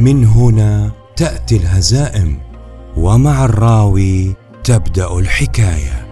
[0.00, 2.38] من هنا تأتي الهزائم
[2.96, 4.34] ومع الراوي
[4.64, 6.06] تبدأ الحكاية.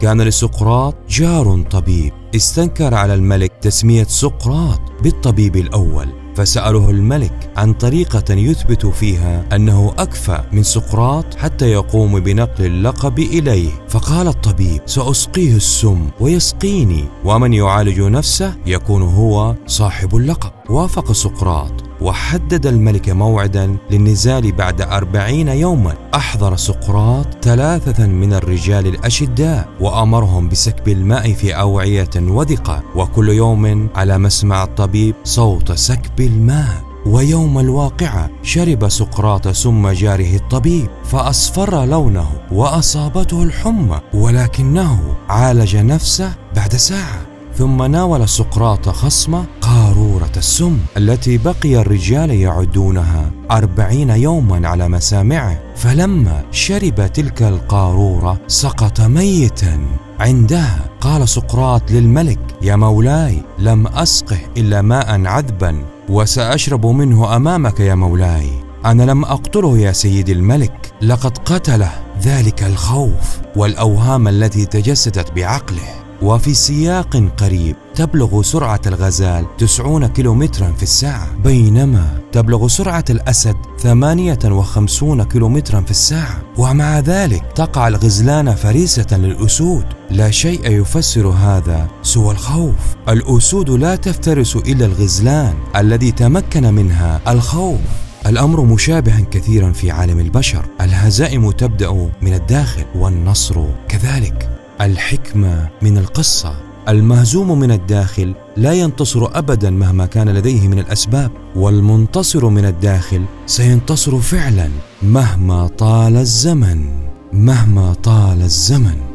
[0.00, 6.21] كان لسقراط جار طبيب استنكر على الملك تسمية سقراط بالطبيب الأول.
[6.36, 13.70] فسأله الملك عن طريقة يثبت فيها أنه أكفى من سقراط حتى يقوم بنقل اللقب إليه.
[13.88, 20.50] فقال الطبيب سأسقيه السم ويسقيني ومن يعالج نفسه يكون هو صاحب اللقب.
[20.70, 21.91] وافق سقراط.
[22.02, 25.94] وحدد الملك موعدا للنزال بعد أربعين يوما.
[26.14, 34.18] أحضر سقراط ثلاثة من الرجال الأشداء وأمرهم بسكب الماء في أوعية وثقة وكل يوم على
[34.18, 36.92] مسمع الطبيب صوت سكب الماء.
[37.06, 46.76] ويوم الواقعة شرب سقراط سم جاره الطبيب فأصفر لونه وأصابته الحمى ولكنه عالج نفسه بعد
[46.76, 47.31] ساعة.
[47.54, 56.42] ثم ناول سقراط خصمه قارورة السم التي بقي الرجال يعدونها أربعين يوما على مسامعه فلما
[56.50, 59.80] شرب تلك القارورة سقط ميتا
[60.20, 60.84] عندها.
[61.00, 68.50] قال سقراط للملك يا مولاي لم أسقه إلا ماء عذبا وسأشرب منه أمامك يا مولاي.
[68.84, 71.90] أنا لم أقتله يا سيدي الملك لقد قتله.
[72.22, 76.01] ذلك الخوف والأوهام التي تجسدت بعقله.
[76.22, 81.36] وفي سياق قريب تبلغ سرعة الغزال 90 كيلومترا في الساعة.
[81.44, 86.42] بينما تبلغ سرعة الأسد 58 كيلومترا في الساعة.
[86.58, 89.84] ومع ذلك تقع الغزلان فريسة للأسود.
[90.10, 92.74] لا شيء يفسر هذا سوى الخوف.
[93.08, 97.80] الأسود لا تفترس إلا الغزلان الذي تمكن منها الخوف.
[98.26, 100.64] الأمر مشابه كثيرا في عالم البشر.
[100.80, 104.51] الهزائم تبدأ من الداخل والنصر كذلك.
[104.82, 106.54] الحكمة من القصة.
[106.88, 114.18] المهزوم من الداخل لا ينتصر ابدا مهما كان لديه من الأسباب والمنتصر من الداخل سينتصر
[114.18, 114.68] فعلا
[115.02, 116.86] مهما طال الزمن
[117.32, 119.11] مهما طال الزمن.